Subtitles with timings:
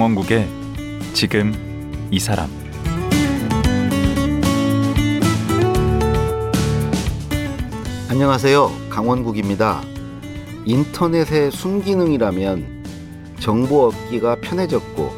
[0.00, 0.48] 강원국의
[1.12, 1.52] 지금
[2.10, 2.48] 이 사람
[8.08, 8.70] 안녕하세요.
[8.88, 9.82] 강원국입니다.
[10.64, 15.10] 인터넷의 순기능이라면 정보 얻기가 편해졌고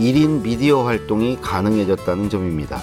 [0.00, 2.82] 1인 미디어 활동이 가능해졌다는 점입니다.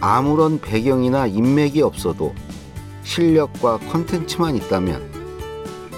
[0.00, 2.34] 아무런 배경이나 인맥이 없어도
[3.04, 5.12] 실력과 컨텐츠만 있다면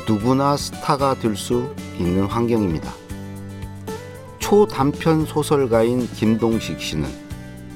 [0.06, 2.99] 누구나 스타가 될 수 있는 환경입니다.
[4.50, 7.08] 초단편 소설가인 김동식 씨는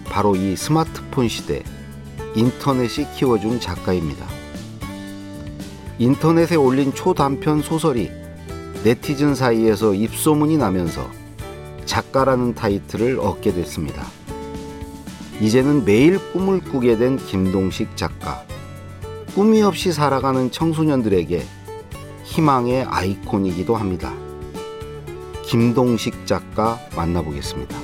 [0.07, 1.63] 바로 이 스마트폰 시대
[2.35, 4.27] 인터넷이 키워준 작가입니다.
[6.01, 8.11] 인터넷에 올린 초단편 소설이
[8.83, 11.09] 네티즌 사이에서 입소문이 나면서
[11.85, 14.05] 작가라는 타이틀을 얻게 됐습니다.
[15.41, 18.43] 이제는 매일 꿈을 꾸게 된 김동식 작가.
[19.37, 21.41] 꿈이 없이 살아가는 청소년들에게
[22.25, 24.24] 희망의 아이콘이기도 합니다.
[25.47, 27.77] 김동식 작가 만나보겠습니다.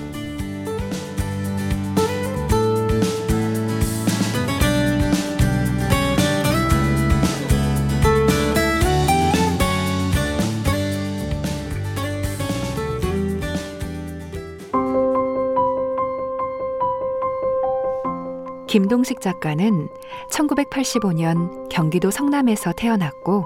[18.66, 19.88] 김동식 작가는
[20.30, 23.44] 1985년 경기도 성남에서 태어났고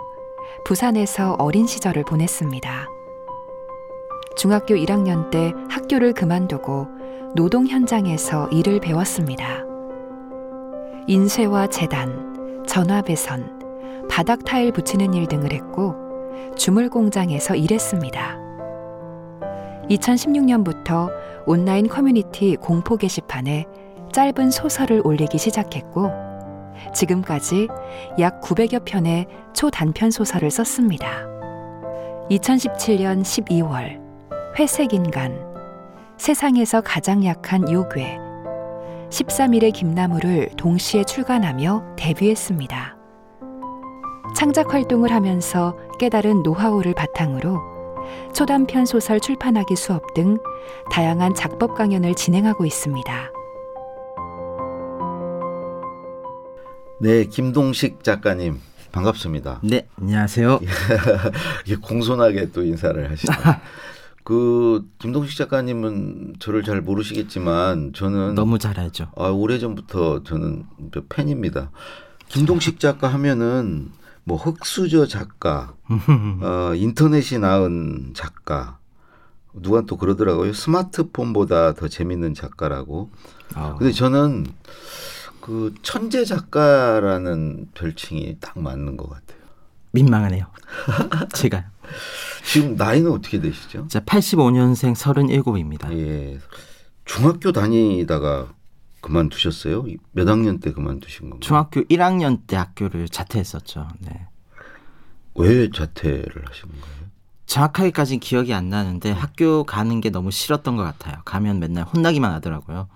[0.64, 2.93] 부산에서 어린 시절을 보냈습니다.
[4.36, 6.88] 중학교 1학년 때 학교를 그만두고
[7.34, 9.64] 노동 현장에서 일을 배웠습니다.
[11.06, 15.94] 인쇄와 재단, 전화배선, 바닥 타일 붙이는 일 등을 했고
[16.56, 18.38] 주물 공장에서 일했습니다.
[19.90, 21.10] 2016년부터
[21.46, 23.66] 온라인 커뮤니티 공포 게시판에
[24.12, 26.10] 짧은 소설을 올리기 시작했고
[26.94, 27.68] 지금까지
[28.18, 31.26] 약 900여 편의 초단편 소설을 썼습니다.
[32.30, 34.03] 2017년 12월
[34.56, 35.36] 회색인간
[36.16, 38.18] 세상에서 가장 약한 요괴
[39.10, 42.96] 13일의 김나무를 동시에 출간하며 데뷔했습니다.
[44.36, 47.60] 창작 활동을 하면서 깨달은 노하우를 바탕으로
[48.32, 50.38] 초단편 소설 출판하기 수업 등
[50.90, 53.32] 다양한 작법 강연을 진행하고 있습니다.
[57.00, 58.60] 네, 김동식 작가님
[58.92, 59.60] 반갑습니다.
[59.64, 60.60] 네, 안녕하세요.
[61.82, 63.36] 공손하게 또 인사를 하시네.
[64.24, 69.10] 그 김동식 작가님은 저를 잘 모르시겠지만 저는 너무 잘 알죠.
[69.16, 70.64] 아, 오래전부터 저는
[71.10, 71.70] 팬입니다.
[72.28, 73.92] 김동식 작가 하면은
[74.24, 75.74] 뭐 흑수저 작가,
[76.40, 78.78] 어, 인터넷이 낳은 작가,
[79.52, 80.54] 누가 또 그러더라고요.
[80.54, 83.10] 스마트폰보다 더 재밌는 작가라고.
[83.54, 83.76] 아.
[83.78, 84.46] 근데 저는
[85.40, 89.38] 그 천재 작가라는 별칭이 딱 맞는 것 같아요.
[89.90, 90.46] 민망하네요.
[91.34, 91.66] 제가
[92.44, 93.88] 지금 나이는 어떻게 되시죠?
[93.88, 95.92] 자 85년생 37입니다.
[95.92, 96.38] 예.
[97.04, 98.54] 중학교 다니다가
[99.00, 99.84] 그만두셨어요?
[100.12, 101.40] 몇 학년 때 그만두신 건가요?
[101.40, 103.88] 중학교 1학년 때 학교를 자퇴했었죠.
[104.00, 104.26] 네.
[105.34, 107.04] 왜 자퇴를 하신 거예요?
[107.46, 111.16] 정확하게까지 기억이 안 나는데 학교 가는 게 너무 싫었던 것 같아요.
[111.24, 112.88] 가면 맨날 혼나기만 하더라고요.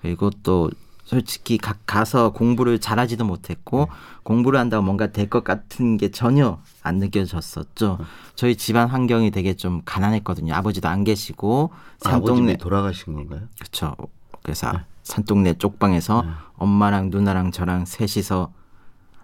[0.00, 0.70] 그리고 또
[1.14, 3.88] 솔직히 가, 가서 공부를 잘하지도 못했고
[4.22, 7.98] 공부를 한다고 뭔가 될 것 같은 게 전혀 안 느껴졌었죠.
[8.36, 10.54] 저희 집안 환경이 되게 좀 가난했거든요.
[10.54, 13.40] 아버지도 안 계시고 산동네 돌아가신 건가요?
[13.58, 13.96] 그렇죠.
[14.44, 14.78] 그래서 네.
[15.02, 16.30] 산동네 쪽방에서 네.
[16.58, 18.52] 엄마랑 누나랑 저랑 셋이서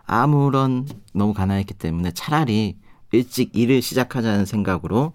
[0.07, 2.77] 아무런 너무 가난했기 때문에 차라리
[3.13, 5.13] 일찍 일을 시작하자는 생각으로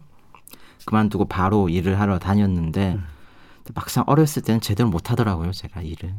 [0.86, 3.04] 그만두고 바로 일을 하러 다녔는데 음.
[3.76, 6.14] 막상 어렸을 때는 제대로 못 하더라고요, 제가 일을.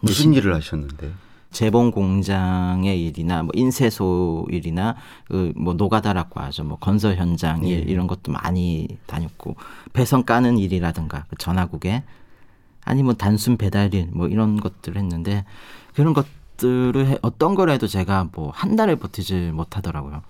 [0.00, 1.12] 무슨 일을 하셨는데?
[1.50, 4.96] 재봉 공장의 일이나 뭐 인쇄소 일이나
[5.28, 6.64] 그뭐 노가다라고 하죠.
[6.64, 7.92] 뭐 건설 현장 일 네.
[7.92, 9.56] 이런 것도 많이 다녔고
[9.92, 12.04] 배선 까는 일이라든가 그 전화국에
[12.84, 15.44] 아니면 단순 배달일 뭐 이런 것들을 했는데
[15.94, 20.22] 그런 것들을 해, 어떤 걸 해도 제가 뭐 한 달을 버티지 못하더라고요.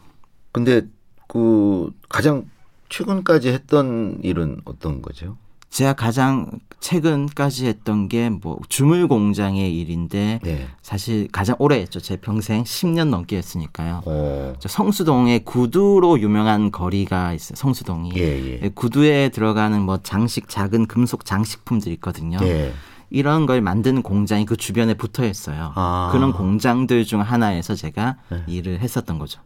[0.53, 0.82] 근데
[1.26, 2.49] 그 가장
[2.88, 5.37] 최근까지 했던 일은 어떤 거죠?
[5.70, 6.50] 제가 가장
[6.81, 10.69] 최근까지 했던 게 뭐 주물 공장의 일인데 네.
[10.82, 12.00] 사실 가장 오래 했죠.
[12.00, 14.03] 제 평생 10년 넘게 했으니까요.
[14.06, 14.55] 어.
[14.61, 17.56] 성수동에 구두로 유명한 거리가 있어요.
[17.56, 18.12] 성수동이.
[18.17, 18.69] 예, 예.
[18.69, 22.38] 구두에 들어가는 뭐 장식 작은 금속 장식품들 있거든요.
[22.43, 22.73] 예.
[23.11, 25.73] 이런 걸 만드는 공장이 그 주변에 붙어 있어요.
[25.75, 26.11] 아.
[26.12, 28.43] 그런 공장들 중 하나에서 제가 네.
[28.47, 29.41] 일을 했었던 거죠.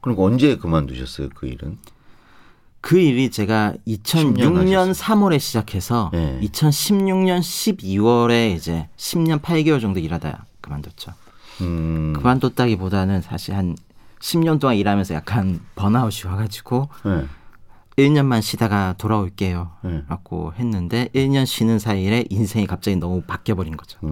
[0.00, 1.76] 그럼 언제 그만두셨어요, 그 일은?
[2.80, 6.38] 그 일이 제가 2006년 3월에 시작해서 네.
[6.42, 11.12] 2016년 12월에 이제 10년 8개월 정도 일하다 그만뒀죠.
[11.60, 12.14] 음.
[12.16, 13.76] 그만뒀다기보다는 사실 한
[14.20, 17.26] 10년 동안 일하면서 약간 번아웃이 와가지고 네.
[17.98, 19.70] 1년만 쉬다가 돌아올게요.
[19.82, 20.02] 네.
[20.08, 23.98] 라고 했는데 1년 쉬는 사이에 인생이 갑자기 너무 바뀌어버린 거죠.
[24.04, 24.08] 음,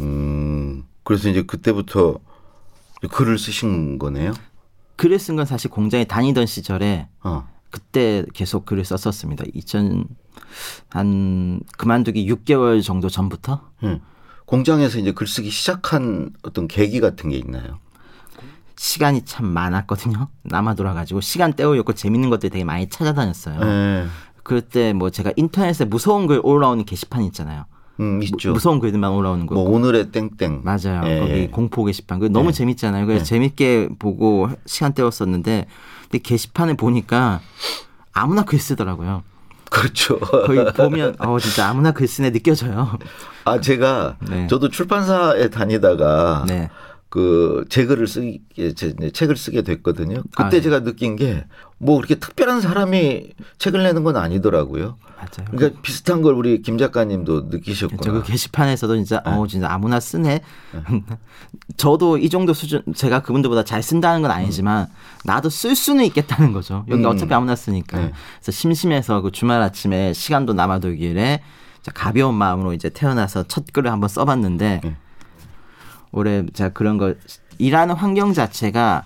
[0.00, 0.84] 음.
[1.04, 2.18] 그래서 이제 그때부터
[3.10, 4.32] 글을 쓰신 거네요.
[4.96, 7.48] 글을 쓴 건 사실 공장에 다니던 시절에 어.
[7.72, 9.44] 그때 계속 글을 썼었습니다.
[9.54, 10.06] 2000,
[10.90, 14.00] 한, 그만두기 6개월 정도 전부터 예.
[14.44, 17.78] 공장에서 이제 글쓰기 시작한 어떤 계기 같은 게 있나요?
[18.76, 20.28] 시간이 참 많았거든요.
[20.42, 23.60] 남아 돌아가지고 시간 때우려고 재밌는 것들 되게 많이 찾아다녔어요.
[23.62, 24.06] 예.
[24.42, 27.64] 그때 뭐 제가 인터넷에 무서운 글 올라오는 게시판 있잖아요.
[28.02, 28.52] 음, 있죠.
[28.52, 29.54] 무서운 글들만 올라오는 거.
[29.54, 30.62] 뭐 오늘의 땡땡.
[30.64, 31.02] 맞아요.
[31.06, 31.46] 예, 거기 예.
[31.48, 32.18] 공포 게시판.
[32.18, 32.52] 그 너무 예.
[32.52, 33.06] 재밌잖아요.
[33.06, 33.24] 그래서 예.
[33.24, 35.66] 재밌게 보고 시간 때웠었는데
[36.02, 37.40] 근데 게시판을 보니까
[38.12, 39.22] 아무나 글 쓰더라고요.
[39.70, 40.18] 그렇죠.
[40.18, 42.98] 거기 보면 어 진짜 아무나 글 쓰네 느껴져요.
[43.44, 44.46] 아 제가 네.
[44.46, 46.68] 저도 출판사에 다니다가 네.
[47.12, 48.40] 그 제 글을 쓰게
[48.74, 50.22] 제 책을 쓰게 됐거든요.
[50.30, 50.60] 그때 아, 네.
[50.62, 51.44] 제가 느낀 게
[51.82, 54.98] 뭐 그렇게 특별한 사람이 책을 내는 건 아니더라고요.
[55.16, 55.50] 맞아요.
[55.50, 58.00] 그러니까 비슷한 걸 우리 김 작가님도 느끼셨구나.
[58.02, 60.42] 저그 게시판에서도 진짜 어 진짜 아무나 쓰네.
[61.76, 64.86] 저도 이 정도 수준 제가 그분들보다 잘 쓴다는 건 아니지만
[65.24, 66.84] 나도 쓸 수는 있겠다는 거죠.
[66.88, 67.06] 여기 음.
[67.06, 67.98] 어차피 아무나 쓰니까.
[67.98, 68.12] 네.
[68.36, 71.42] 그래서 심심해서 그 주말 아침에 시간도 남아돌길래
[71.82, 74.96] 자, 가벼운 마음으로 이제 태어나서 첫 글을 한번 써봤는데 네.
[76.12, 77.14] 올해 제가 그런 거
[77.58, 79.04] 일하는 환경 자체가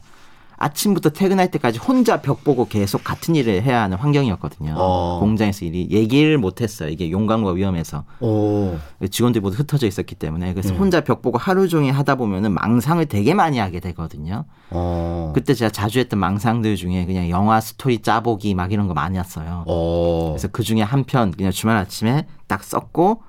[0.58, 4.74] 아침부터 퇴근할 때까지 혼자 벽 보고 계속 같은 일을 해야 하는 환경이었거든요.
[4.78, 5.18] 어.
[5.20, 6.88] 공장에서 일이 얘기를 못했어요.
[6.88, 8.04] 이게 용광과 위험해서.
[8.20, 8.78] 오.
[9.10, 10.78] 직원들이 모두 흩어져 있었기 때문에 그래서 음.
[10.78, 14.46] 혼자 벽 보고 하루 종일 하다 보면은 망상을 되게 많이 하게 되거든요.
[14.70, 15.32] 어.
[15.34, 19.62] 그때 제가 자주 했던 망상들 중에 그냥 영화 스토리 짜보기 막 이런 거 많이 했어요.
[19.66, 20.30] 어.
[20.30, 23.20] 그래서 그 중에 한 편 그냥 주말 아침에 딱 썼고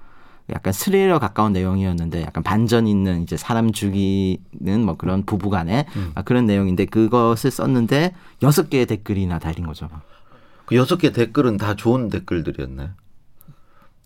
[0.53, 6.11] 약간 스릴러 가까운 내용이었는데 약간 반전 있는 이제 사람 죽이는 뭐 그런 부부간의 음.
[6.15, 8.13] 아, 그런 내용인데 그것을 썼는데
[8.43, 9.89] 여섯 개의 댓글이나 달린 거죠.
[10.65, 12.89] 그 여섯 개 댓글은 다 좋은 댓글들이었나요?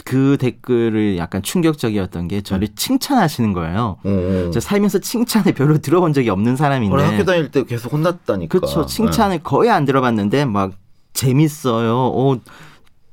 [0.03, 2.75] 그 댓글을 약간 충격적이었던 게 저를 네.
[2.75, 3.97] 칭찬하시는 거예요.
[4.03, 4.51] 오.
[4.51, 6.91] 저 살면서 칭찬을 별로 들어본 적이 없는 사람인데.
[6.91, 8.59] 원래 학교 다닐 때 계속 혼났다니까.
[8.59, 8.85] 그렇죠.
[8.87, 10.73] 칭찬을 거의 안 들어봤는데 막
[11.13, 11.95] 재밌어요.
[11.95, 12.39] 어,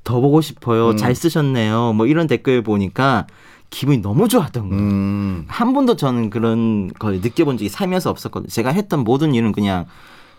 [0.09, 0.91] 더 보고 싶어요.
[0.91, 0.97] 음.
[0.97, 1.93] 잘 쓰셨네요.
[1.93, 3.27] 뭐 이런 댓글 보니까
[3.69, 4.71] 기분이 너무 좋았던 네.
[4.71, 4.83] 거예요.
[4.83, 5.45] 음.
[5.49, 8.49] 한 번도 저는 그런 걸 느껴본 적이 살면서 없었거든요.
[8.49, 9.85] 제가 했던 모든 일은 그냥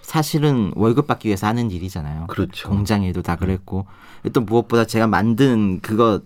[0.01, 2.25] 사실은 월급 받기 위해서 하는 일이잖아요.
[2.27, 2.67] 그렇죠.
[2.67, 3.85] 공장 일도 다 그랬고
[4.33, 6.21] 또 무엇보다 제가 만든 그거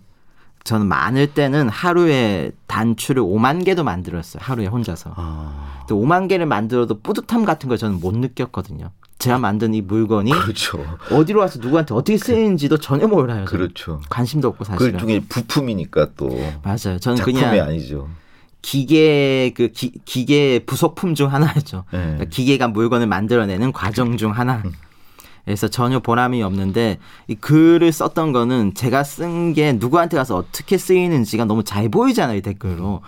[0.64, 4.42] 저는 많을 때는 하루에 단추를 5만 개도 만들었어요.
[4.42, 5.12] 하루에 혼자서.
[5.18, 5.84] 아.
[5.90, 8.90] 또 5만 개를 만들어도 뿌듯함 같은 걸 저는 못 느꼈거든요.
[9.20, 10.84] 제가 만든 이 물건이 그렇죠.
[11.12, 13.46] 어디로 와서 누구한테 어떻게 쓰이는지도 전혀 몰라요.
[13.46, 14.02] 그렇죠.
[14.10, 14.94] 관심도 없고 사실은.
[14.94, 16.30] 그 중에 부품이니까 또
[16.64, 17.00] 맞아요.
[17.00, 18.10] 저는 작품이 그냥 아니죠.
[18.62, 21.84] 기계 그 기, 기계 부속품 중 하나였죠.
[21.92, 22.00] 네.
[22.00, 24.62] 그러니까 기계가 물건을 만들어내는 과정 중 하나.
[24.66, 24.72] 음.
[25.46, 31.44] 그래서 전혀 보람이 없는데 이 글을 썼던 거는 제가 쓴 게 누구한테 가서 어떻게 쓰이는지가
[31.46, 33.02] 너무 잘 보이잖아요 이 댓글로.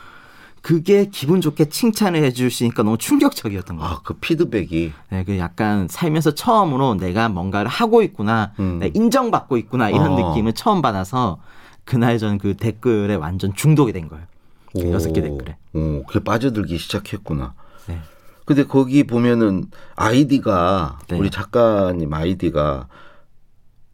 [0.65, 3.91] 그게 기분 좋게 칭찬을 해주시니까 너무 충격적이었던 거예요.
[3.91, 8.81] 아, 그 피드백이 네, 그 약간 살면서 처음으로 내가 뭔가를 하고 있구나, 음.
[8.95, 10.29] 인정받고 있구나 이런 어.
[10.29, 11.39] 느낌을 처음 받아서
[11.84, 14.25] 그날 저는 그 댓글에 완전 중독이 된 거예요.
[14.74, 15.55] 그 여섯 개 댓글에.
[15.75, 17.53] 오, 그게 빠져들기 시작했구나.
[17.86, 18.00] 네.
[18.45, 21.19] 근데 거기 보면은 아이디가 네.
[21.19, 22.88] 우리 작가님 아이디가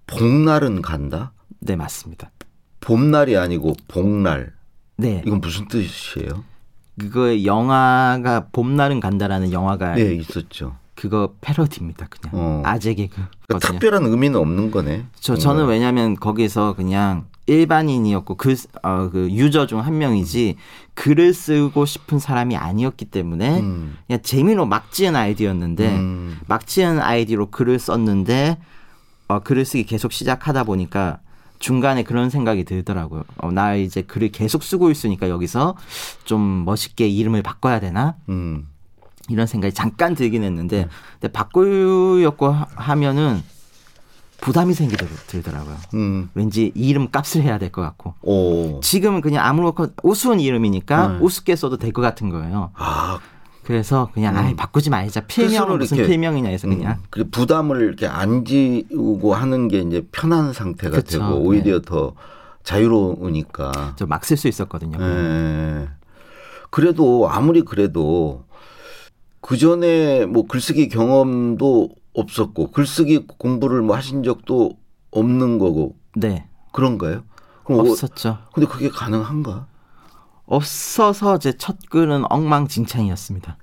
[0.08, 1.34] 복날은 간다?
[1.60, 2.32] 네, 맞습니다.
[2.80, 4.54] 봄날이 아니고 복날.
[4.96, 6.50] 네, 이건 무슨 뜻이에요?
[7.02, 10.76] 그거 영화가 봄날은 간다라는 영화가 네, 있었죠.
[10.96, 12.08] 그거 패러디입니다.
[12.10, 12.62] 그냥 어.
[12.64, 13.80] 아재 그러니까 개그거든요.
[13.80, 15.06] 특별한 의미는 없는 거네.
[15.20, 20.58] 저 저는 왜냐하면 거기서 그냥 일반인이었고 그, 어, 그 유저 중 한 명이지
[20.94, 23.98] 글을 쓰고 싶은 사람이 아니었기 때문에 음.
[24.06, 26.40] 그냥 재미로 막 지은 아이디였는데 음.
[26.48, 28.60] 막 지은 아이디로 글을 썼는데
[29.28, 31.18] 어, 글을 쓰기 계속 시작하다 보니까
[31.62, 33.24] 중간에 그런 생각이 들더라고요.
[33.38, 35.76] 어, 나 이제 글을 계속 쓰고 있으니까 여기서
[36.26, 38.16] 좀 멋있게 이름을 바꿔야 되나?
[38.28, 38.68] 음.
[39.30, 40.90] 이런 생각이 잠깐 들긴 했는데
[41.20, 43.42] 근데 바꾸려고 하- 하면은
[44.42, 45.78] 부담이 생기더라고요.
[45.94, 46.30] 음.
[46.34, 48.80] 왠지 이 이름 값을 해야 될 것 같고 오.
[48.82, 51.18] 지금은 그냥 아무렇고 우스운 이름이니까 네.
[51.20, 52.72] 우습게 써도 될 것 같은 거예요.
[52.74, 53.20] 아,
[53.72, 55.22] 그래서 그냥 아이 바꾸지 말자.
[55.22, 60.52] 필명은 무슨 필명이냐 해서 그냥 음, 그 부담을 이렇게 안 지우고 하는 게 이제 편한
[60.52, 61.20] 상태가 그쵸.
[61.20, 62.14] 되고 오히려 더
[62.64, 63.96] 자유로우니까.
[63.96, 64.98] 저 막 쓸 수 있었거든요.
[65.00, 65.88] 예.
[66.70, 68.44] 그래도 아무리 그래도
[69.40, 74.78] 그 전에 뭐 글쓰기 경험도 없었고 글쓰기 공부를 뭐 하신 적도
[75.12, 76.46] 없는 거고 네.
[76.74, 77.24] 그런가요?
[77.64, 78.38] 그럼 어, 없었죠.
[78.54, 79.68] 근데 그게 가능한가?
[80.52, 83.58] 없어서 제 첫 글은 엉망진창이었습니다.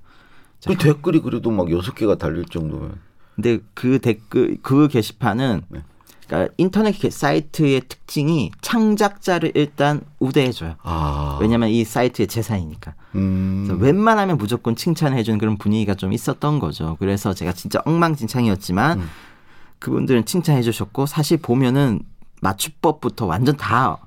[0.61, 2.99] 자, 그 댓글이 그래도 막 여섯 개가 달릴 정도면
[3.35, 5.83] 근데 그 댓글 그 게시판은 네.
[6.27, 10.75] 그러니까 인터넷 사이트의 특징이 창작자를 일단 우대해줘요.
[10.83, 11.39] 아.
[11.41, 12.95] 왜냐하면 이 사이트의 재산이니까.
[13.15, 13.65] 음.
[13.67, 16.97] 그래서 웬만하면 무조건 칭찬해주는 그런 분위기가 좀 있었던 거죠.
[16.99, 19.09] 그래서 제가 진짜 엉망진창이었지만 음.
[19.79, 22.01] 그분들은 칭찬해주셨고 사실 보면은
[22.43, 23.99] 맞춤법부터 완전 다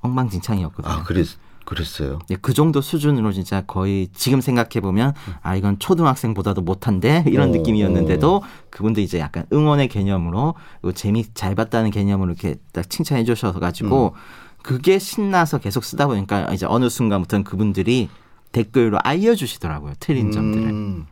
[0.00, 0.92] 엉망진창이었거든요.
[0.92, 1.26] 아, 그랬
[1.64, 2.18] 그랬어요.
[2.30, 7.52] 예, 그 정도 수준으로 진짜 거의 지금 생각해 보면 아 이건 초등학생보다도 못한데 이런 어,
[7.52, 13.58] 느낌이었는데도 그분도 이제 약간 응원의 개념으로 그리고 재미 잘 봤다는 개념으로 이렇게 딱 칭찬해 주셔서
[13.60, 14.14] 가지고
[14.62, 18.08] 그게 신나서 계속 쓰다 보니까 이제 어느 순간부터는 그분들이
[18.52, 21.06] 댓글로 알려주시더라고요 틀린 점들을 음.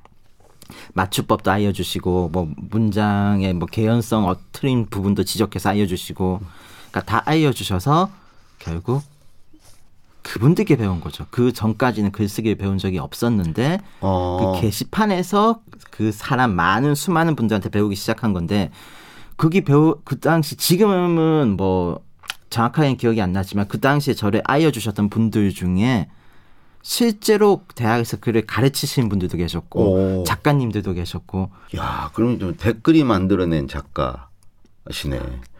[0.95, 6.41] 맞춤법도 알려주시고 뭐 문장의 뭐 개연성 어 틀린 부분도 지적해서 알려주시고
[6.91, 8.11] 그러니까 다 알려주셔서
[8.59, 9.03] 결국
[10.23, 11.27] 그분들께 배운 거죠.
[11.31, 14.55] 그 전까지는 글쓰기를 배운 적이 없었는데 어.
[14.55, 15.61] 그 게시판에서
[15.91, 18.71] 그 사람 많은 수많은 분들한테 배우기 시작한 건데
[19.37, 22.01] 그게 배우 그 당시 지금은 뭐
[22.51, 26.09] 정확하게 기억이 안 나지만 그 당시에 저를 알려주셨던 분들 중에
[26.83, 30.25] 실제로 대학에서 글을 가르치시는 분들도 계셨고 오.
[30.25, 35.19] 작가님들도 계셨고 야, 그럼 좀 댓글이 만들어낸 작가시네.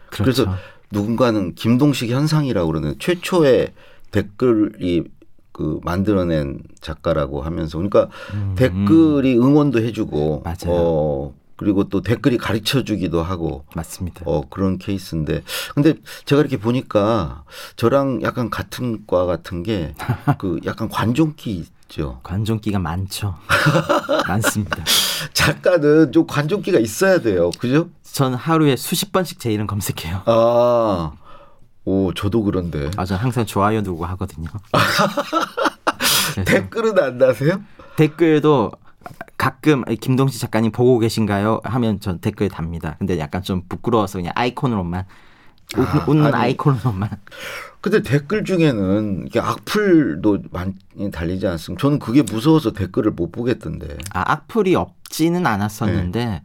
[0.09, 0.45] 그 그렇죠.
[0.45, 0.57] 래서
[0.91, 3.73] 누군가는 김동식 현상이라고 그러는 최초의
[4.13, 5.03] 댓글이
[5.51, 8.07] 그 만들어낸 작가라고 하면서 그러니까
[8.55, 10.55] 댓글이 응원도 해주고 음, 맞아요.
[10.67, 14.21] 어 그리고 또 댓글이 가르쳐 주기도 하고 맞습니다.
[14.25, 15.43] 어 그런 케이스인데
[15.75, 17.43] 근데 제가 이렇게 보니까
[17.75, 19.93] 저랑 약간 같은 과 같은 게
[20.39, 22.19] 그 약간 관종기 있죠.
[22.23, 23.35] 관종기가 많죠.
[24.27, 24.83] 많습니다.
[25.33, 27.51] 작가는 좀 관종기가 있어야 돼요.
[27.59, 27.89] 그죠?
[28.01, 30.23] 전 하루에 수십 번씩 제 이름 검색해요.
[30.25, 31.11] 아,
[31.85, 32.89] 오, 저도 그런데.
[32.97, 34.47] 아, 전 항상 좋아요 누르고 하거든요.
[36.45, 37.61] 댓글은 안 다세요?
[37.95, 38.71] 댓글도
[39.37, 41.61] 가끔 김동식 작가님 보고 계신가요?
[41.63, 42.95] 하면 전 댓글 답니다.
[42.99, 45.05] 근데 약간 좀 부끄러워서 그냥 아이콘으로만
[45.77, 46.35] 웃, 아, 웃는 아니.
[46.35, 47.09] 아이콘으로만
[47.81, 50.73] 근데 댓글 중에는 이게 악플도 많이
[51.11, 51.81] 달리지 않습니까?
[51.81, 53.97] 저는 그게 무서워서 댓글을 못 보겠던데.
[54.13, 56.41] 아, 악플이 없지는 않았었는데 네.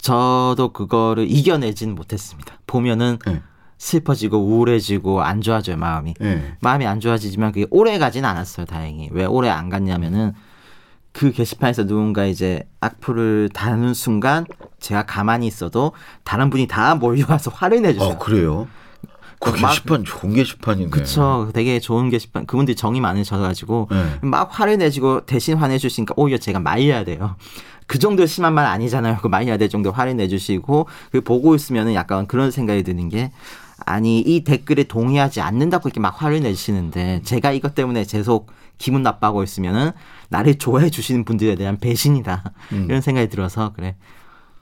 [0.00, 2.54] 저도 그거를 이겨내지는 못했습니다.
[2.68, 3.42] 보면은 네.
[3.80, 6.14] 슬퍼지고 우울해지고 안 좋아져요 마음이.
[6.20, 6.54] 예.
[6.60, 9.08] 마음이 안 좋아지지만 그게 오래 가진 않았어요 다행히.
[9.10, 10.34] 왜 오래 안 갔냐면은
[11.12, 14.44] 그 게시판에서 누군가 이제 악플을 다는 순간
[14.80, 15.92] 제가 가만히 있어도
[16.24, 18.12] 다른 분이 다 몰려와서 화를 내주세요.
[18.12, 18.68] 아, 그래요?
[19.40, 20.90] 그 막- 게시판 좋은 게시판이네.
[20.90, 21.50] 그쵸.
[21.54, 22.44] 되게 좋은 게시판.
[22.44, 24.04] 그분들이 정이 많으셔가지고 네.
[24.20, 27.36] 막 화를 내시고 대신 화내주시니까 오히려 제가 말려야 돼요.
[27.86, 29.16] 그 정도 심한 말 아니잖아요.
[29.22, 33.32] 그 말려야 될 정도 화를 내주시고 그 보고 있으면은 약간 그런 생각이 드는 게
[33.86, 39.42] 아니 이 댓글에 동의하지 않는다고 이렇게 막 화를 내시는데 제가 이것 때문에 계속 기분 나빠하고
[39.42, 39.92] 있으면은
[40.28, 43.96] 나를 좋아해 주시는 분들에 대한 배신이다 이런 생각이 들어서 그래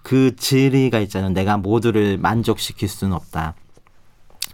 [0.03, 1.31] 그 진리가 있잖아요.
[1.31, 3.55] 내가 모두를 만족시킬 수는 없다.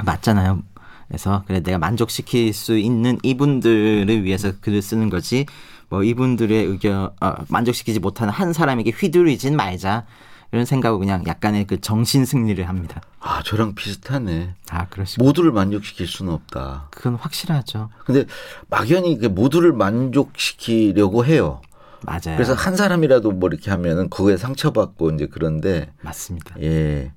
[0.04, 0.62] 맞잖아요.
[1.06, 5.46] 그래서 그래 내가 만족시킬 수 있는 이분들을 위해서 글을 쓰는 거지
[5.88, 10.06] 뭐 이분들의 의견 어, 만족시키지 못하는 한 사람에게 휘둘리진 말자
[10.54, 13.00] 이런 생각으로 그냥 약간의 그 정신 승리를 합니다.
[13.18, 14.54] 아, 저랑 비슷하네.
[14.70, 16.86] 아 그러시고 모두를 만족시킬 수는 없다.
[16.92, 17.90] 그건 확실하죠.
[18.06, 18.24] 근데
[18.70, 21.60] 막연히 그 모두를 만족시키려고 해요.
[22.02, 22.36] 맞아요.
[22.36, 26.54] 그래서 한 사람이라도 뭐 이렇게 하면은 그거에 상처받고 이제 그런데 맞습니다.
[26.62, 27.10] 예.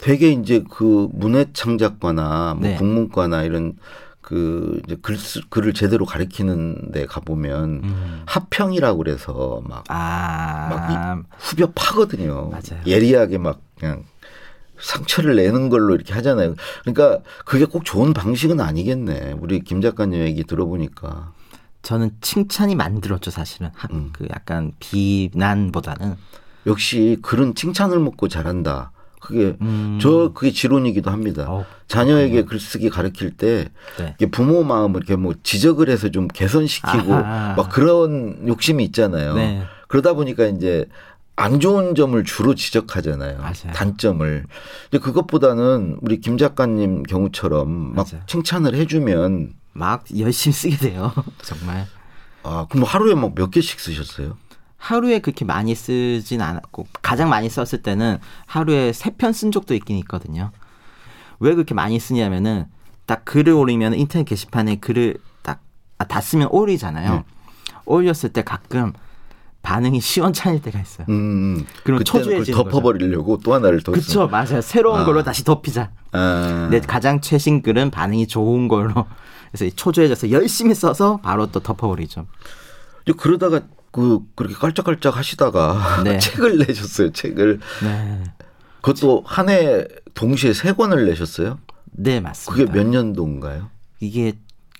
[0.00, 2.76] 되게 이제 그 문해창작과나 뭐 네.
[2.76, 3.78] 국문과나 이런
[4.28, 8.22] 그 이제 글, 쓰- 글을 제대로 가리키는 데 가보면 음.
[8.26, 12.50] 합평이라고 그래서 막아 후벼 파거든요.
[12.50, 12.82] 맞아요.
[12.84, 14.04] 예리하게 막 그냥
[14.78, 16.56] 상처를 내는 걸로 이렇게 하잖아요.
[16.82, 19.36] 그러니까 그게 꼭 좋은 방식은 아니겠네.
[19.40, 21.32] 우리 김 작가님 얘기 들어보니까.
[21.80, 24.10] 저는 칭찬이 만들었죠 사실은 하- 음.
[24.12, 26.16] 그 약간 비난보다는
[26.66, 28.90] 역시 글은 칭찬을 먹고 잘한다.
[29.20, 29.98] 그게 음.
[30.00, 31.46] 저 그게 지론이기도 합니다.
[31.48, 34.14] 어우, 자녀에게 글쓰기 가르칠 때 네.
[34.30, 37.54] 부모 마음을 이렇게 뭐 지적을 해서 좀 개선시키고 아하.
[37.56, 39.34] 막 그런 욕심이 있잖아요.
[39.34, 39.62] 네.
[39.88, 40.86] 그러다 보니까 이제
[41.36, 43.38] 안 좋은 점을 주로 지적하잖아요.
[43.38, 43.72] 맞아요.
[43.74, 44.44] 단점을.
[44.90, 48.24] 근데 그것보다는 우리 김 작가님 경우처럼 막 맞아요.
[48.26, 51.86] 칭찬을 해주면 막 열심히 쓰게 돼요 정말.
[52.42, 54.36] 아 그럼 하루에 막 몇 개씩 쓰셨어요?
[54.78, 59.98] 하루에 그렇게 많이 쓰진 않았고 가장 많이 썼을 때는 하루에 세 편 쓴 적도 있긴
[59.98, 60.50] 있거든요.
[61.40, 62.66] 왜 그렇게 많이 쓰냐면은
[63.06, 67.12] 딱 글을 올리면 인터넷 게시판에 글을 딱다 쓰면 올리잖아요.
[67.14, 67.24] 네.
[67.86, 68.92] 올렸을 때 가끔
[69.62, 71.06] 반응이 시원찮을 때가 있어요.
[71.10, 71.64] 음.
[71.82, 72.70] 그럼 그때는 그걸 초조해지는 거죠.
[72.70, 73.92] 덮어버리려고 또 하나를 더.
[73.92, 74.60] 그쵸 맞아요.
[74.60, 75.04] 새로운 아.
[75.04, 75.90] 걸로 다시 덮이자.
[76.12, 76.68] 아.
[76.70, 79.06] 내 가장 최신 글은 반응이 좋은 걸로.
[79.50, 82.26] 그래서 이 초조해져서 열심히 써서 바로 또 덮어버리죠.
[83.16, 83.62] 그러다가
[83.98, 86.18] 그 그렇게 깔짝깔짝 하시다가 네.
[86.18, 87.12] 책을 내셨어요.
[87.12, 88.24] 책을 네.
[88.80, 91.58] 그것도 한 해 동시에 세 권을 내셨어요?
[91.92, 92.64] 네, 맞습니다.
[92.72, 93.70] 그게 몇 년도인가요?
[94.00, 94.34] 이게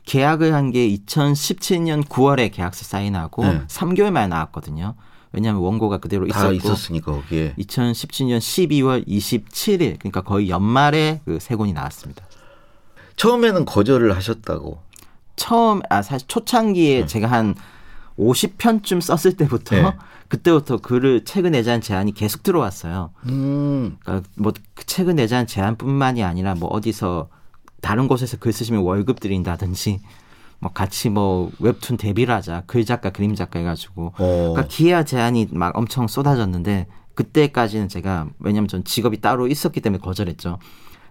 [0.05, 3.63] 계약을 한 게 2017년 9월에 계약서 사인하고 네.
[3.67, 4.95] 3개월 만에 나왔거든요.
[5.33, 7.55] 왜냐하면 원고가 그대로 다 있었고 있었으니까 거기에.
[7.59, 12.25] 2017년 12월 27일 그러니까 거의 연말에 그 세 권이 나왔습니다.
[13.17, 14.81] 처음에는 거절을 하셨다고.
[15.37, 17.55] 처음 아 사실 초창기에 제가 한
[18.19, 19.93] 50편쯤 썼을 때부터 네.
[20.29, 23.11] 그때부터 글을 책을 내자는 제안이 계속 들어왔어요.
[23.29, 23.97] 음.
[24.01, 27.29] 그러니까 뭐그 책을 내자는 제안뿐만이 아니라 뭐 어디서
[27.81, 30.01] 다른 곳에서 글 쓰시면 월급 드린다든지
[30.61, 34.53] 뭐 같이 뭐 웹툰 데뷔를 하자 글 작가 그림 작가 해가지고 어.
[34.53, 40.59] 그러니까 기회와 제안이 막 엄청 쏟아졌는데 그때까지는 제가 왜냐면 전 직업이 따로 있었기 때문에 거절했죠.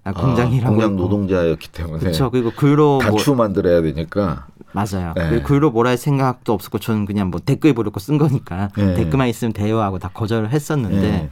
[0.04, 0.96] 아, 공장이라고 아, 공장.
[0.96, 2.30] 노동자였기 때문에 그렇죠.
[2.30, 4.48] 그리고 글로 뭐 단추 만들어야 되니까.
[4.78, 5.14] 맞아요.
[5.16, 5.42] 네.
[5.42, 8.94] 글로 뭐라 할 생각도 없었고 저는 그냥 뭐 댓글 보려고 쓴 거니까 네.
[8.94, 11.30] 댓글만 있으면 돼요 하고 다 거절을 했었는데 네.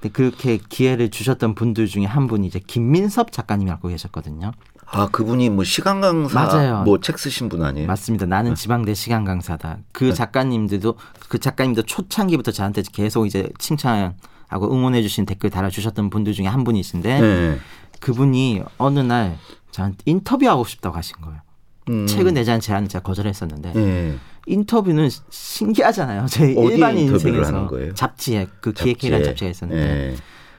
[0.00, 4.52] 근데 그렇게 기회를 주셨던 분들 중에 한 분이 이제 김민섭 작가님이 알고 계셨거든요.
[4.92, 6.82] 아 그분이 뭐 시간 강사 맞아요.
[6.84, 7.86] 뭐 책 쓰신 분 아니에요?
[7.86, 8.24] 맞습니다.
[8.26, 8.30] 네.
[8.30, 9.78] 나는 지방대 시간 강사다.
[9.92, 10.94] 그 작가님들도
[11.28, 16.64] 그 작가님도 초창기부터 저한테 계속 이제 칭찬하고 응원해 주신 댓글 달아 주셨던 분들 중에 한
[16.64, 17.58] 분이신데 네.
[18.00, 19.36] 그분이 어느 날
[19.70, 21.40] 저한테 인터뷰하고 싶다고 하신 거예요.
[21.88, 22.06] 음.
[22.06, 24.14] 책을 내자는 제안을 제가 거절했었는데 네.
[24.46, 26.26] 인터뷰는 시- 신기하잖아요.
[26.28, 27.68] 제 일반인 인생에서?
[27.94, 30.16] 잡지에 그 기획회란 잡지가 있었는데 네.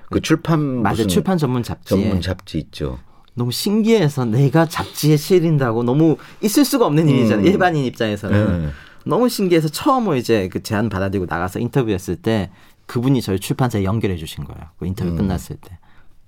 [0.10, 0.60] 그 출판.
[0.84, 3.00] 무슨 출판 전문 잡지에 전문 잡지 있죠.
[3.34, 7.46] 너무 신기해서 내가 잡지에 실린다고 너무 있을 수가 없는 일이잖아요.
[7.46, 7.48] 음.
[7.48, 8.70] 일반인 입장에서는 네.
[9.06, 12.52] 너무 신기해서 처음으로 이제 그 제안 받아들이고 나가서 인터뷰했을 때
[12.88, 14.60] 그분이 저희 출판사에 연결해 주신 거예요.
[14.78, 15.16] 그 인터뷰 음.
[15.16, 15.78] 끝났을 때.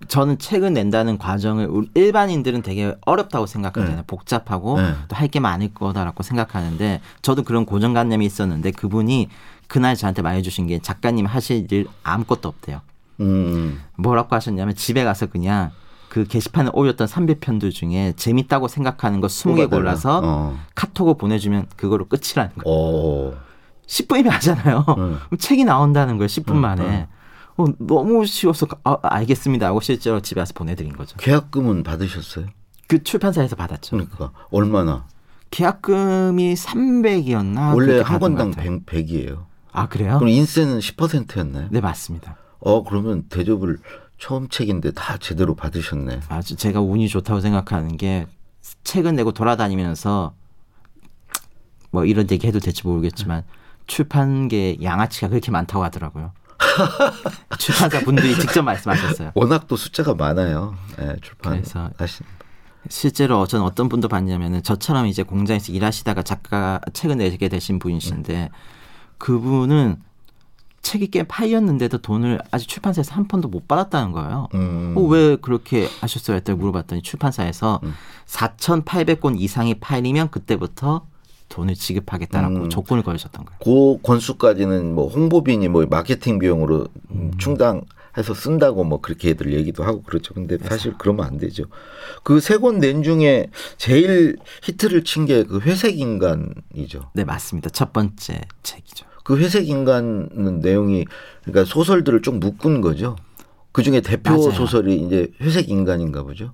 [0.07, 3.97] 저는 책을 낸다는 과정을 일반인들은 되게 어렵다고 생각하잖아요.
[3.97, 4.03] 네.
[4.07, 4.93] 복잡하고 네.
[5.07, 9.29] 또할 게 많을 거다라고 생각하는데 저도 그런 고정관념이 있었는데 그분이
[9.67, 12.81] 그날 저한테 말해주신 게 작가님 하실 일 아무것도 없대요.
[13.21, 13.81] 음.
[13.95, 15.71] 뭐라고 하셨냐면 집에 가서 그냥
[16.09, 19.67] 그 게시판에 올렸던 300편들 중에 재밌다고 생각하는 거 20개 뽑아달라.
[19.69, 20.59] 골라서 어.
[20.75, 22.63] 카톡을 보내주면 그거로 끝이라는 거예요.
[22.67, 23.33] 어.
[23.87, 24.85] 10분이면 하잖아요.
[24.89, 25.19] 응.
[25.25, 26.27] 그럼 책이 나온다는 거예요.
[26.27, 27.07] 10분 만에.
[27.57, 31.17] 어, 너무 쉬워서 아, 알겠습니다 하고 실제로 집에 와서 보내드린 거죠.
[31.17, 32.47] 계약금은 받으셨어요?
[32.87, 33.91] 그 출판사에서 받았죠.
[33.95, 35.05] 그러니까 얼마나?
[35.51, 37.75] 계약금이 300이었나?
[37.75, 39.45] 원래 한 권당 100, 100이에요.
[39.71, 40.17] 아 그래요?
[40.17, 41.67] 그럼 인세는 10%였나요?
[41.71, 42.37] 네 맞습니다.
[42.59, 43.77] 어 그러면 대접을
[44.17, 46.21] 처음 책인데 다 제대로 받으셨네.
[46.29, 48.27] 아주 제가 운이 좋다고 생각하는 게
[48.83, 50.33] 책을 내고 돌아다니면서
[51.91, 53.43] 뭐 이런 얘기 해도 될지 모르겠지만
[53.85, 56.31] 출판계 양아치가 그렇게 많다고 하더라고요.
[57.57, 59.31] 출판사 분들이 직접 말씀하셨어요.
[59.35, 60.75] 워낙 또 숫자가 많아요.
[60.99, 62.25] 예, 출판 그래서 하신.
[62.89, 68.49] 실제로 저는 어떤 분도 봤냐면은 저처럼 이제 공장에서 일하시다가 작가 책을 내게 되신 분이신데
[69.17, 70.01] 그분은
[70.81, 74.49] 책이 꽤 팔렸는데도 돈을 아직 출판사에서 한 푼도 못 받았다는 거예요.
[74.53, 74.93] 음.
[74.97, 76.35] 어, 왜 그렇게 하셨어요?
[76.35, 77.93] 했더니 물어봤더니 출판사에서 음.
[78.27, 81.07] 4,800권 이상이 팔리면 그때부터
[81.53, 82.69] 돈을 지급하겠다라고 음.
[82.69, 83.59] 조건을 걸으셨던 거예요.
[83.63, 87.31] 그 권수까지는 뭐 홍보비니 뭐 마케팅 비용으로 음.
[87.37, 90.33] 충당해서 쓴다고 뭐 그렇게 애들 얘기도 하고 그렇죠.
[90.33, 91.65] 근데 사실 그러면 안 되죠.
[92.23, 97.11] 그 세 권 낸 중에 제일 히트를 친 게 그 회색 인간이죠.
[97.13, 97.69] 네, 맞습니다.
[97.69, 99.05] 첫 번째 책이죠.
[99.23, 101.05] 그 회색 인간은 내용이
[101.43, 103.15] 그러니까 소설들을 쭉 묶은 거죠.
[103.71, 104.51] 그 중에 대표 맞아요.
[104.51, 106.53] 소설이 이제 회색 인간인가 보죠.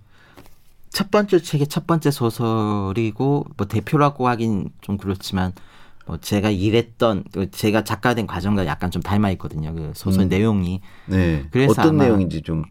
[0.92, 5.54] 첫 번째 책의 첫 번째 소설이고 뭐 대표라고 하긴 좀 그렇지만
[6.06, 9.74] 뭐 제가 일했던 그 제가 작가 된 과정과 약간 좀 닮아 있거든요.
[9.74, 10.30] 그 소설 음.
[10.30, 11.46] 내용이 네.
[11.52, 12.64] 그래서 어떤 내용인지 좀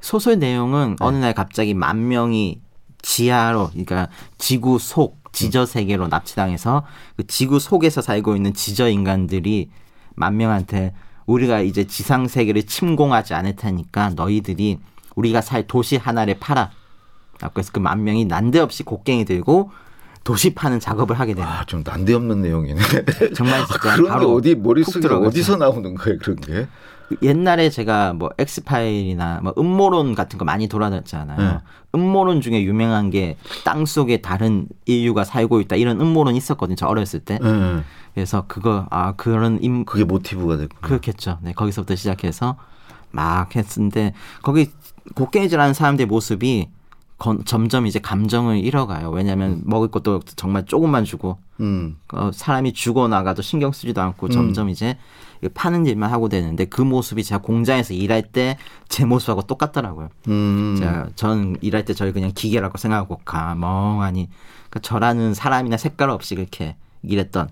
[0.00, 0.96] 소설 내용은 네.
[1.00, 2.60] 어느 날 갑자기 만 명이
[3.00, 4.08] 지하로 그러니까
[4.38, 6.84] 지구 속 지저 세계로 납치당해서
[7.16, 9.70] 그 지구 속에서 살고 있는 지저 인간들이
[10.14, 10.92] 만 명한테
[11.26, 14.78] 우리가 이제 지상 세계를 침공하지 않을 테니까 너희들이
[15.14, 16.70] 우리가 살 도시 하나를 팔아.
[17.48, 19.70] 그래서 그 만 명이 난데없이 곡괭이 들고
[20.24, 21.48] 도시 파는 작업을 하게 되는.
[21.48, 22.80] 아, 좀 난데없는 내용이네.
[23.34, 25.08] 정말 진짜 그런 게 바로 어디 훅 머릿속에.
[25.08, 26.68] 어디서 나오는 거예요, 그런 게?
[27.20, 31.38] 옛날에 제가 뭐 엑스파일이나 뭐 음모론 같은 거 많이 돌아다녔잖아요.
[31.38, 31.58] 네.
[31.94, 36.76] 음모론 중에 유명한 게 땅 속에 다른 인류가 살고 있다 이런 음모론 있었거든요.
[36.76, 37.38] 저 어렸을 때.
[37.42, 37.82] 네.
[38.14, 40.76] 그래서 그거 아 그런 임 그게 모티브가 됐고.
[40.80, 41.38] 그렇겠죠.
[41.42, 42.56] 네 거기서부터 시작해서
[43.10, 44.70] 막 했는데 거기
[45.14, 46.68] 곡괭이질하는 사람들의 모습이
[47.22, 49.10] 건- 점점 이제 감정을 잃어가요.
[49.10, 51.96] 왜냐하면 먹을 것도 정말 조금만 주고 음.
[52.12, 54.98] 어, 사람이 죽어 나가도 신경 쓰지도 않고 점점 이제
[55.54, 58.56] 파는 일만 하고 되는데 그 모습이 제가 공장에서 일할 때
[58.88, 60.08] 제 모습하고 똑같더라고요.
[60.28, 60.74] 음.
[60.78, 64.28] 제가 전 일할 때 저를 그냥 기계라고 생각하고 가멍하니
[64.68, 67.48] 그러니까 저라는 사람이나 색깔 없이 그렇게 일했던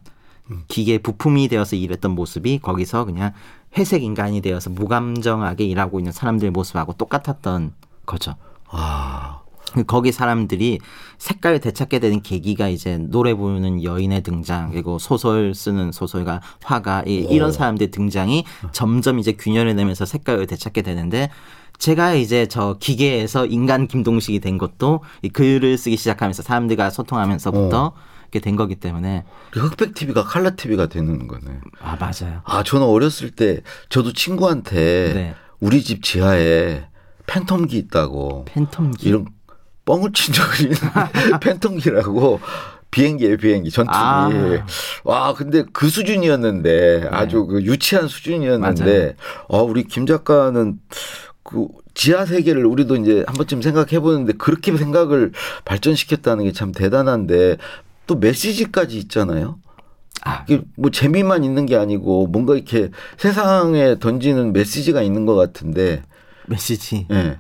[0.67, 3.33] 기계 부품이 되어서 일했던 모습이 거기서 그냥
[3.79, 7.73] 회색 인간이 되어서 무감정하게 일하고 있는 사람들의 모습하고 똑같았던
[8.05, 8.35] 거죠.
[8.69, 9.40] 아,
[9.87, 10.79] 거기 사람들이
[11.19, 17.27] 색깔을 되찾게 되는 계기가 이제 노래 부르는 여인의 등장 그리고 소설 쓰는 소설가 화가 이,
[17.31, 21.31] 이런 사람들의 등장이 점점 이제 균열을 내면서 색깔을 되찾게 되는데
[21.79, 28.39] 제가 이제 저 기계에서 인간 김동식이 된 것도 이 글을 쓰기 시작하면서 사람들과 소통하면서부터 이렇게
[28.41, 31.61] 된 거기 때문에 흑백 TV가 칼라 TV가 되는 거네.
[31.83, 32.43] 아 맞아요.
[32.45, 35.35] 아, 저는 어렸을 때 저도 친구한테 네.
[35.59, 36.85] 우리 집 지하에
[37.27, 39.27] 팬텀기 있다고 팬텀기 이런
[39.91, 40.71] 뻥을 친 적이
[41.43, 42.39] 팬텀기라고
[42.93, 43.97] 비행기에 비행기 전투기.
[43.99, 44.31] 아.
[45.05, 49.17] 와 근데 그 수준이었는데 아주 그 유치한 수준이었는데
[49.49, 50.79] 어 우리 김 작가는
[51.43, 55.33] 그 지하 세계를 우리도 이제 한 번쯤 생각해 보는데 그렇게 생각을
[55.65, 57.57] 발전시켰다는 게 참 대단한데
[58.07, 59.59] 또 메시지까지 있잖아요.
[60.23, 66.03] 아, 이게 뭐 재미만 있는 게 아니고 뭔가 이렇게 세상에 던지는 메시지가 있는 것 같은데
[66.47, 67.39] 메시지 예.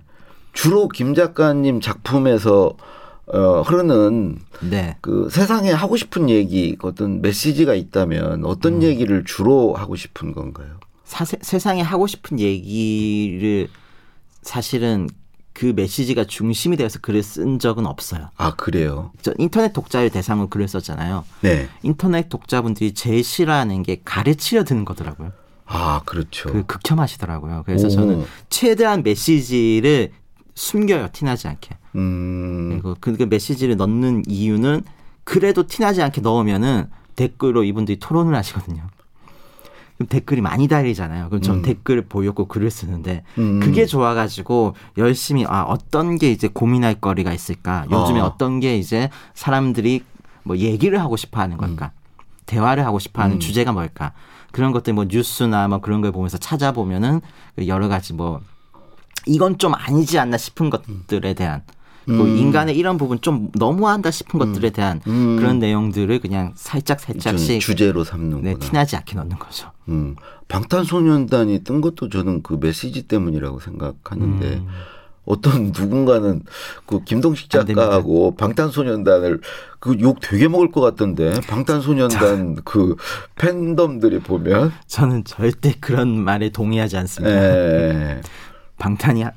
[0.52, 2.74] 주로 김 작가님 작품에서
[3.32, 4.96] 어, 흐르는 네.
[5.00, 8.82] 그 세상에 하고 싶은 얘기 어떤 메시지가 있다면 어떤 음.
[8.82, 10.80] 얘기를 주로 하고 싶은 건가요?
[11.04, 13.68] 사세, 세상에 하고 싶은 얘기를
[14.42, 15.08] 사실은
[15.52, 18.30] 그 메시지가 중심이 되어서 글을 쓴 적은 없어요.
[18.36, 19.12] 아 그래요.
[19.20, 21.24] 저 인터넷 독자를 대상으로 글을 썼잖아요.
[21.42, 21.68] 네.
[21.82, 25.32] 인터넷 독자분들이 제일 싫어하는 게 가르치려 드는 거더라고요.
[25.66, 26.50] 아 그렇죠.
[26.50, 27.64] 그 극혐하시더라고요.
[27.66, 27.90] 그래서 오.
[27.90, 30.12] 저는 최대한 메시지를
[30.54, 31.08] 숨겨요.
[31.12, 31.76] 티나지 않게.
[31.96, 32.68] 음.
[32.70, 34.82] 그리고 그, 그 메시지를 넣는 이유는
[35.24, 36.86] 그래도 티나지 않게 넣으면은
[37.16, 38.86] 댓글로 이분들이 토론을 하시거든요.
[39.96, 41.28] 그럼 댓글이 많이 달리잖아요.
[41.28, 41.62] 그럼 전 음.
[41.62, 43.60] 댓글을 보였고 글을 쓰는데 음.
[43.60, 47.84] 그게 좋아가지고 열심히 아 어떤 게 이제 고민할 거리가 있을까?
[47.90, 48.24] 요즘에 아.
[48.24, 50.02] 어떤 게 이제 사람들이
[50.42, 51.92] 뭐 얘기를 하고 싶어하는 걸까?
[52.46, 53.40] 대화를 하고 싶어하는 음.
[53.40, 54.12] 주제가 뭘까?
[54.52, 57.20] 그런 것들 뭐 뉴스나 뭐 그런 걸 보면서 찾아보면은
[57.54, 58.40] 그 여러 가지 뭐
[59.26, 61.62] 이건 좀 아니지 않나 싶은 것들에 대한
[62.06, 62.36] 또 음.
[62.36, 65.36] 인간의 이런 부분 좀 너무한다 싶은 것들에 대한 음.
[65.36, 68.50] 그런 내용들을 그냥 살짝 좀 살짝씩 주제로 삼는구나.
[68.52, 69.70] 네, 티나지 않게 넣는 거죠.
[69.88, 70.16] 음.
[70.48, 74.66] 방탄소년단이 뜬 것도 저는 그 메시지 때문이라고 생각하는데 음.
[75.26, 76.42] 어떤 누군가는
[76.86, 77.50] 그 김동식.
[77.50, 79.40] 작가하고 방탄소년단을
[79.78, 82.96] 그 욕 되게 먹을 것 같던데 방탄소년단 그
[83.36, 87.36] 팬덤들이 보면 저는 절대 그런 말에 동의하지 않습니다.
[87.36, 88.20] 에.
[88.84, 89.30] 방탄이 하-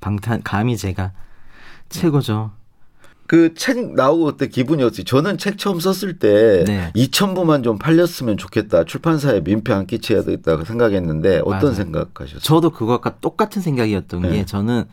[0.00, 1.12] 방탄 감히 제가
[1.88, 2.50] 최고죠.
[3.26, 5.04] 그 책 나오고 그때 기분이 어떻게?
[5.04, 6.90] 저는 책 처음 썼을 때 네.
[6.96, 8.84] 2천 부만 좀 팔렸으면 좋겠다.
[8.84, 11.74] 출판사에 민폐 안 끼쳐야 되겠다 생각했는데 어떤 맞아요.
[11.74, 12.40] 생각하셨어요?
[12.40, 14.30] 저도 그것과 똑같은 생각이었던 네.
[14.30, 14.84] 게 저는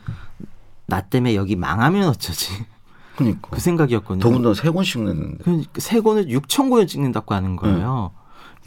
[0.86, 2.52] 나 때문에 여기 망하면 어쩌지
[3.16, 4.22] 그러니까 그 생각이었거든요.
[4.22, 5.44] 더군다나 세 권씩 냈는데.
[5.72, 8.12] 그세 권을 6천 권을 찍는다고 하는 거예요.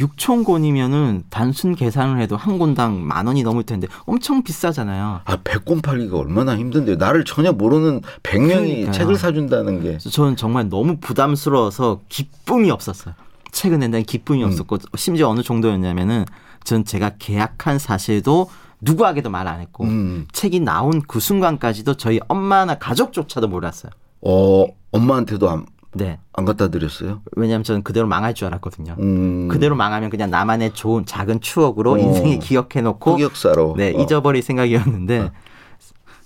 [0.00, 5.22] 6천 권이면은 단순 계산을 해도 한 권당 만 원이 넘을 텐데 엄청 비싸잖아요.
[5.24, 8.92] 아, 100권 팔기가 얼마나 힘든데 나를 전혀 모르는 100명이 그러니까요.
[8.92, 13.14] 책을 사준다는 게 저는 정말 너무 부담스러워서 기쁨이 없었어요.
[13.50, 14.48] 책을 낸다는 기쁨이 음.
[14.48, 16.24] 없었고 심지어 어느 정도였냐면은
[16.64, 20.26] 전 제가 계약한 사실도 누구에게도 말 안 했고 음.
[20.32, 23.90] 책이 나온 그 순간까지도 저희 엄마나 가족조차도 몰랐어요.
[24.20, 26.18] 어, 엄마한테도 안, 네.
[26.34, 27.22] 안 갖다 드렸어요?
[27.36, 28.96] 왜냐하면 저는 그대로 망할 줄 알았거든요.
[29.00, 29.48] 음.
[29.48, 31.98] 그대로 망하면 그냥 나만의 좋은 작은 추억으로 어.
[31.98, 33.74] 인생에 기억해놓고 흑역사로.
[33.76, 34.00] 네 어.
[34.02, 35.30] 잊어버릴 생각이었는데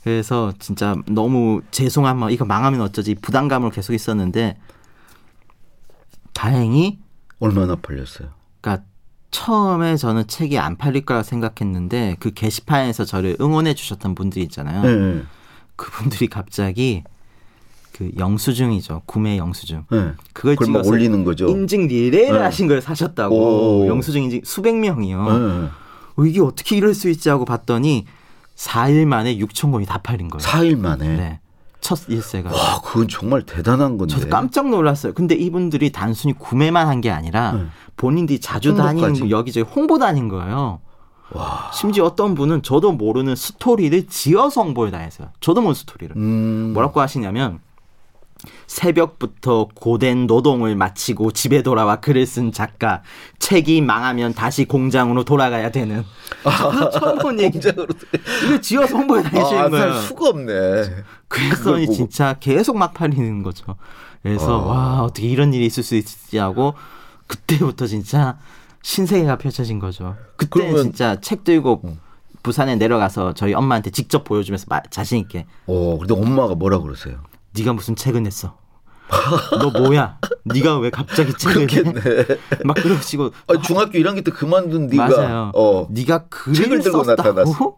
[0.03, 4.59] 그래서 진짜 너무 죄송한 마음 이거 망하면 어쩌지 부담감으로 계속 있었는데
[6.35, 6.99] 다행히
[7.39, 8.31] 얼마나 팔렸어요?
[8.61, 8.85] 그러니까
[9.31, 14.83] 처음에 저는 책이 안 팔릴 거라 생각했는데 그 게시판에서 저를 응원해 주셨던 분들이 있잖아요.
[14.83, 15.23] 네.
[15.77, 17.05] 그분들이 갑자기
[17.93, 20.13] 그 영수증이죠 구매 영수증 네.
[20.33, 21.47] 그걸 찍어서 올리는 거죠.
[21.49, 22.45] 인증 리레이를 네.
[22.45, 23.87] 하신 걸 사셨다고 오.
[23.87, 25.25] 영수증 인증 수백 명이요.
[25.25, 25.69] 네.
[26.17, 28.07] 어, 이게 어떻게 이럴 수 있지 하고 봤더니
[28.57, 30.43] 4일 만에 6천 권이 다 팔린 거예요.
[30.43, 31.17] 4일 만에.
[31.17, 31.41] 네.
[31.81, 32.51] 첫 일세가.
[32.51, 34.15] 와, 그건 정말 대단한 건데.
[34.15, 35.15] 저도 깜짝 놀랐어요.
[35.15, 37.65] 근데 이분들이 단순히 구매만 한 게 아니라 네.
[37.97, 38.75] 본인들이 자주.
[38.77, 40.81] 다니는 여기저기 홍보 다닌 거예요.
[41.73, 45.29] 심지어 어떤 분은 저도 모르는 스토리를 지어서 홍보를 다 했어요.
[45.41, 46.15] 저도 모르는 스토리를.
[46.17, 46.71] 음.
[46.75, 47.59] 뭐라고 하시냐면
[48.67, 53.03] 새벽부터 고된 노동을 마치고 집에 돌아와 글을 쓴 작가
[53.39, 56.05] 책이 망하면 다시 공장으로 돌아가야 되는
[56.93, 57.89] 처음 본 얘기 공장으로.
[58.47, 59.93] 이거 지어서 홍보에 다니시는 아, 거예요.
[59.93, 61.05] 살 수가 없네.
[61.87, 61.93] 보고.
[61.93, 63.77] 진짜 계속 막 팔리는 거죠.
[64.23, 64.67] 그래서 아.
[64.67, 66.75] 와 어떻게 이런 일이 있을 수 있지 하고
[67.27, 68.39] 그때부터 진짜
[68.83, 70.17] 신세계가 펼쳐진 거죠.
[70.37, 70.83] 그때 그러면- 음.
[70.85, 71.83] 진짜 책 들고
[72.43, 77.19] 부산에 내려가서 저희 엄마한테 직접 보여주면서 마- 자신 있게 어, 근데 엄마가 뭐라 그러세요?
[77.57, 78.57] 네가 무슨 책을 냈어?
[79.61, 80.19] 너 뭐야?
[80.45, 82.25] 네가 왜 갑자기 책을 그렇겠네.
[82.65, 85.53] 막 그러시고 아, 중학교 1학년 때 그만둔 네가 맞아요.
[85.55, 85.87] 어.
[85.91, 87.03] 네가 책을 들고?
[87.03, 87.77] 나타났어.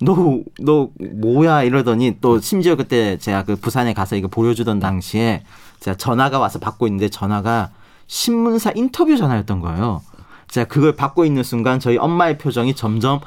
[0.00, 5.44] 너, 너 뭐야 이러더니 또 심지어 그때 제가 그 부산에 가서 이거 보여주던 당시에
[5.80, 7.70] 제가 전화가 와서 받고 있는데 전화가
[8.06, 10.02] 신문사 인터뷰 전화였던 거예요.
[10.48, 13.20] 제가 그걸 받고 있는 순간 저희 엄마의 표정이 점점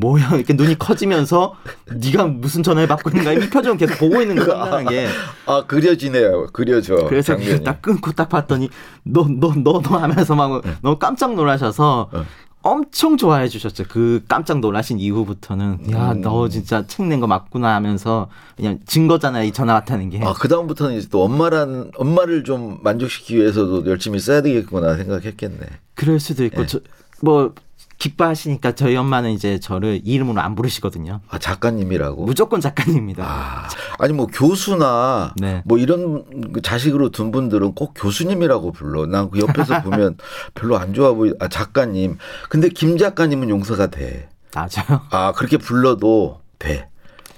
[0.00, 1.54] 뭐야 이렇게 눈이 커지면서
[1.94, 5.08] 네가 무슨 전화를 받고 있는가 이 표정 계속 보고 있는 거야 깜깜하게.
[5.46, 6.46] 아 그려지네요.
[6.52, 6.96] 그려져.
[7.08, 7.64] 그래서 장면이.
[7.64, 8.68] 딱 끊고 딱 봤더니
[9.04, 10.74] 너 너 너너 하면서 막 네.
[10.82, 12.24] 너무 깜짝 놀라셔서 어.
[12.62, 13.84] 엄청 좋아해 주셨죠.
[13.88, 16.20] 그 깜짝 놀라신 이후부터는 야 음.
[16.20, 19.44] 너 진짜 책 낸 거 맞구나 하면서 그냥 증거잖아요.
[19.44, 20.20] 이 전화 왔다는 게.
[20.22, 25.58] 아, 그 다음부터는 이제 또 엄마란, 엄마를 좀 만족시키기 위해서도 열심히 써야 되겠구나 생각했겠네.
[25.94, 26.66] 그럴 수도 있고 네.
[26.66, 26.80] 저,
[27.22, 27.54] 뭐
[28.00, 31.20] 기뻐하시니까 저희 엄마는 이제 저를 이름으로 안 부르시거든요.
[31.28, 32.24] 아, 작가님이라고?
[32.24, 33.22] 무조건 작가님입니다.
[33.24, 35.62] 아, 아니 뭐 교수나 네.
[35.66, 39.06] 뭐 이런 그 자식으로 둔 분들은 꼭 교수님이라고 불러.
[39.06, 40.16] 난 그 옆에서 보면
[40.54, 41.32] 별로 안 좋아 보이.
[41.38, 42.16] 아 작가님.
[42.48, 44.28] 근데 김 작가님은 용서가 돼.
[44.54, 45.02] 맞아요.
[45.10, 46.88] 아 그렇게 불러도 돼.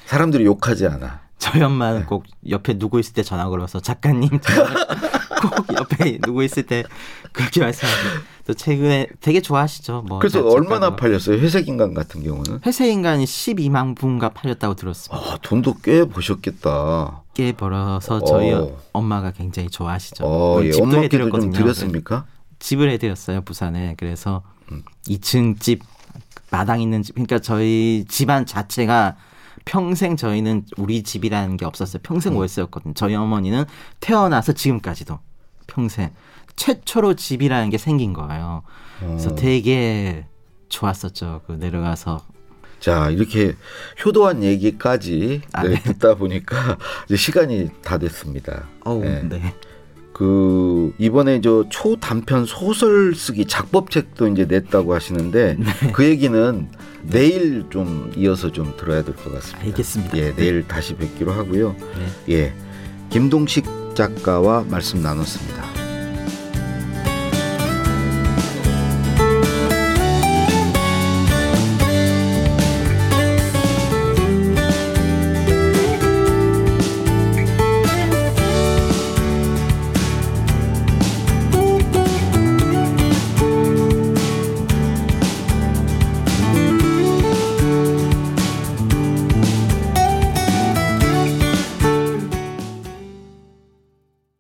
[0.07, 1.21] 사람들이 욕하지 않아.
[1.39, 4.31] 저희 엄마는 꼭 옆에 누구 있을 때 전화 걸어서 작가님
[5.51, 6.85] 꼭 옆에 누구 있을 때
[7.33, 8.09] 그렇게 말씀하시고
[8.47, 10.03] 또 최근에 되게 좋아하시죠.
[10.09, 10.97] 뭐 그래서 자- 얼마나.
[10.97, 11.39] 팔렸어요?
[11.39, 12.61] 회색 인간 같은 경우는?
[12.67, 15.17] 회색 인간이 12만 부인가 팔렸다고 들었습니다.
[15.33, 17.23] 아 돈도 꽤 버셨겠다.
[17.35, 18.77] 꽤 벌어서 저희 어.
[18.93, 20.25] 엄마가 굉장히 좋아하시죠.
[20.25, 20.73] 어, 우리 예.
[20.73, 21.53] 집도 엄마께도 좀 해드렸거든요.
[21.53, 22.27] 드렸습니까?
[22.59, 23.95] 집을 해드렸어요 부산에.
[23.99, 24.83] 그래서 음.
[25.09, 25.83] 2층 집
[26.51, 27.15] 마당 있는 집.
[27.15, 29.17] 그러니까 저희 집안 자체가
[29.65, 32.01] 평생 저희는 우리 집이라는 게 없었어요.
[32.01, 32.03] 음.
[32.03, 32.95] 평생 월세였거든요.
[32.95, 33.65] 저희 어머니는
[34.01, 35.19] 태어나서 지금까지도
[35.67, 36.11] 평생
[36.57, 38.63] 최초로 집이라는 게 생긴 거예요.
[39.01, 39.35] 그래서 어.
[39.35, 40.27] 되게
[40.69, 41.43] 좋았었죠.
[41.47, 42.25] 그 내려가서
[42.81, 43.55] 자 이렇게
[44.05, 45.83] 효도한 얘기까지 아, 네, 네.
[45.83, 48.65] 듣다 보니까 이제 시간이 다 됐습니다.
[48.85, 49.23] 어우 네.
[49.29, 49.55] 네.
[50.13, 55.93] 그 이번에 저 초단편 소설 쓰기 작법책도 이제 냈다고 하시는데 네.
[55.93, 56.69] 그 얘기는
[57.03, 59.65] 내일 좀 이어서 좀 들어야 될 것 같습니다.
[59.67, 60.19] 알겠습니다.
[60.19, 61.75] 예, 내일 다시 뵙기로 하고요.
[62.27, 62.35] 네.
[62.35, 62.55] 예,
[63.11, 65.72] 김동식 작가와 말씀 나눴습니다.